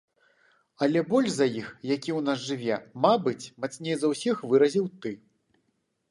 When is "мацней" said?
3.65-3.95